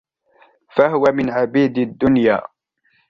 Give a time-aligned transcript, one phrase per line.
[0.75, 2.43] فَهُوَ مِنْ عَبِيدِ الدُّنْيَا